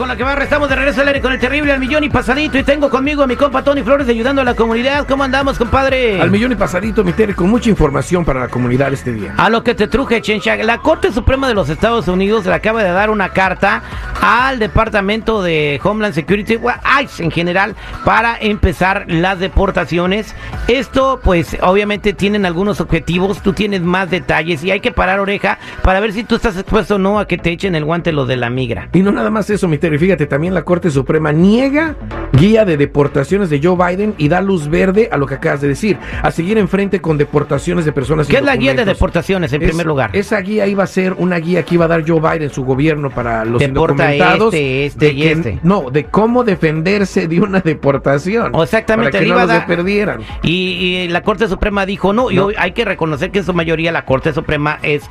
[0.00, 2.08] Con la que va, estamos de regreso al aire con el terrible al millón y
[2.08, 2.56] pasadito.
[2.56, 5.06] Y tengo conmigo a mi compa Tony Flores ayudando a la comunidad.
[5.06, 6.18] ¿Cómo andamos, compadre?
[6.18, 9.34] Al millón y pasadito, mi Terry, con mucha información para la comunidad este día.
[9.36, 10.56] A lo que te truje, Chencha.
[10.56, 13.82] La Corte Suprema de los Estados Unidos le acaba de dar una carta
[14.22, 16.58] al Departamento de Homeland Security,
[17.02, 20.34] ICE en general, para empezar las deportaciones.
[20.66, 23.42] Esto, pues, obviamente tienen algunos objetivos.
[23.42, 26.94] Tú tienes más detalles y hay que parar oreja para ver si tú estás expuesto
[26.94, 28.88] o no a que te echen el guante lo de la migra.
[28.94, 29.89] Y no nada más eso, mi Terry.
[29.98, 31.96] Fíjate, también la Corte Suprema niega
[32.32, 35.68] guía de deportaciones de Joe Biden y da luz verde a lo que acabas de
[35.68, 38.26] decir, a seguir enfrente con deportaciones de personas.
[38.26, 40.10] ¿Qué es la guía de deportaciones en primer lugar?
[40.12, 43.10] Esa guía iba a ser una guía que iba a dar Joe Biden, su gobierno,
[43.10, 44.54] para los Deporta indocumentados.
[44.54, 45.58] Este, este y este.
[45.62, 48.52] No, de cómo defenderse de una deportación.
[48.54, 49.12] exactamente.
[49.12, 50.20] Para que no se perdieran.
[50.42, 54.04] Y, la Corte Suprema dijo, no, y hay que reconocer que en su mayoría la
[54.04, 55.02] Corte Suprema es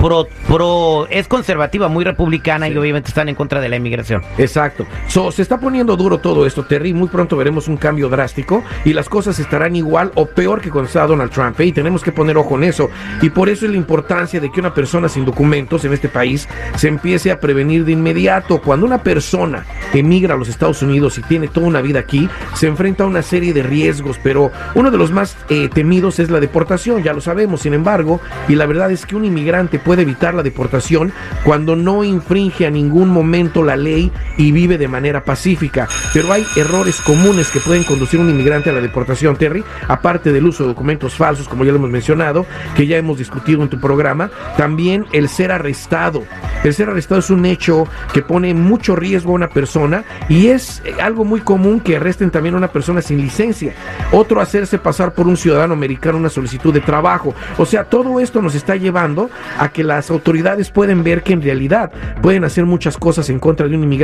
[0.00, 4.22] pro, pro es conservativa, muy republicana y obviamente están en contra de la inmigración.
[4.36, 4.86] Exacto.
[5.08, 6.92] se está poniendo duro todo esto, Terry.
[6.92, 10.86] Muy pronto veremos un cambio drástico y las cosas estarán igual o peor que cuando
[10.86, 11.58] estaba Donald Trump.
[11.60, 11.66] ¿eh?
[11.66, 12.90] Y tenemos que poner ojo en eso.
[13.20, 16.48] Y por eso es la importancia de que una persona sin documentos en este país
[16.76, 18.60] se empiece a prevenir de inmediato.
[18.60, 22.66] Cuando una persona emigra a los Estados Unidos y tiene toda una vida aquí, se
[22.66, 26.40] enfrenta a una serie de riesgos, pero uno de los más eh, temidos es la
[26.40, 30.34] deportación, ya lo sabemos, sin embargo, y la verdad es que un inmigrante puede evitar
[30.34, 31.12] la deportación
[31.44, 35.88] cuando no infringe a ningún momento la ley y vive de manera pacífica.
[36.14, 40.32] Pero hay errores comunes que pueden conducir a un inmigrante a la deportación, Terry, aparte
[40.32, 43.68] del uso de documentos falsos, como ya lo hemos mencionado, que ya hemos discutido en
[43.68, 46.24] tu programa, también el ser arrestado.
[46.64, 50.82] El ser arrestado es un hecho que pone mucho riesgo a una persona y es
[51.00, 53.74] algo muy común que arresten también a una persona sin licencia.
[54.12, 57.34] Otro, hacerse pasar por un ciudadano americano una solicitud de trabajo.
[57.58, 61.42] O sea, todo esto nos está llevando a que las autoridades pueden ver que en
[61.42, 61.92] realidad
[62.22, 63.97] pueden hacer muchas cosas en contra de un inmigrante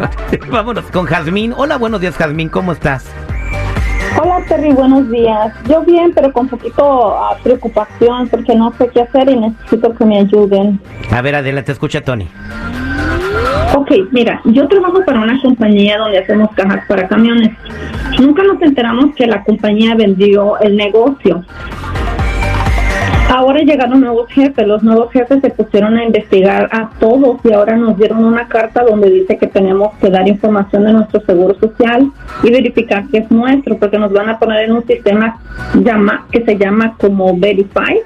[0.50, 1.54] vámonos con Jazmín.
[1.56, 3.04] Hola, buenos días, Jazmín, ¿cómo estás?
[4.18, 5.54] Hola Terry, buenos días.
[5.68, 10.04] Yo bien, pero con poquito uh, preocupación porque no sé qué hacer y necesito que
[10.04, 10.80] me ayuden.
[11.10, 12.26] A ver, adelante, escucha Tony.
[13.74, 17.50] Ok, mira, yo trabajo para una compañía donde hacemos cajas para camiones.
[18.18, 21.44] Nunca nos enteramos que la compañía vendió el negocio.
[23.32, 27.76] Ahora llegaron nuevos jefes, los nuevos jefes se pusieron a investigar a todos y ahora
[27.76, 32.10] nos dieron una carta donde dice que tenemos que dar información de nuestro seguro social
[32.42, 35.38] y verificar que es nuestro, porque nos van a poner en un sistema
[35.74, 38.00] llama, que se llama como Verify.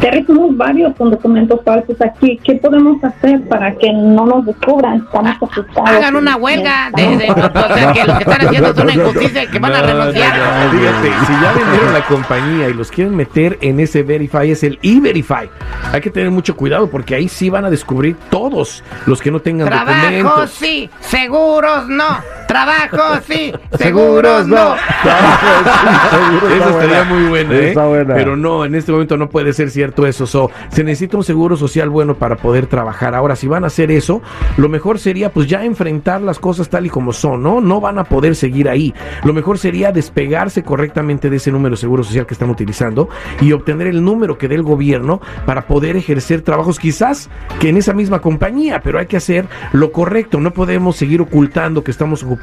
[0.00, 2.38] Terry, somos varios con documentos falsos aquí.
[2.44, 4.98] ¿Qué podemos hacer para que no nos descubran?
[4.98, 5.88] Estamos asustados.
[5.90, 9.44] Hagan una huelga de, de, o sea, que lo que están haciendo es una injusticia
[9.44, 10.32] y que van a renunciar.
[10.70, 14.78] fíjate, si ya vendieron la compañía y los quieren meter en ese Verify, es el
[14.82, 15.48] e-Verify.
[15.92, 19.40] Hay que tener mucho cuidado porque ahí sí van a descubrir todos los que no
[19.40, 20.50] tengan Trabajo documentos.
[20.50, 22.04] sí, seguros no.
[22.46, 24.74] Trabajo sí, seguros no.
[26.56, 27.74] Eso estaría muy bueno, ¿eh?
[28.06, 30.26] Pero no, en este momento no puede ser cierto cierto eso.
[30.26, 33.14] So, se necesita un seguro social bueno para poder trabajar.
[33.14, 34.22] Ahora, si van a hacer eso,
[34.56, 37.60] lo mejor sería pues ya enfrentar las cosas tal y como son, ¿no?
[37.60, 38.94] No van a poder seguir ahí.
[39.24, 43.08] Lo mejor sería despegarse correctamente de ese número de seguro social que están utilizando
[43.40, 47.28] y obtener el número que dé el gobierno para poder ejercer trabajos quizás
[47.60, 50.40] que en esa misma compañía, pero hay que hacer lo correcto.
[50.40, 52.35] No podemos seguir ocultando que estamos ocupando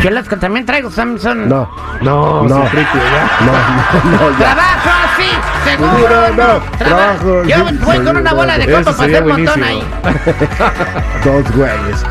[0.02, 1.48] Chelas que también traigo, Samson.
[1.48, 1.68] No,
[2.02, 2.64] No, No.
[2.64, 2.70] Ya.
[3.46, 3.52] no,
[4.10, 4.54] no, ya.
[4.54, 5.30] Trabajo, sí,
[5.64, 6.28] seguro.
[6.28, 6.34] No.
[6.36, 6.62] Trabajo.
[6.78, 9.82] Trabajo, Yo sí, voy con una bola de copa para hacer montón ahí.
[11.24, 12.04] Dos güeyes.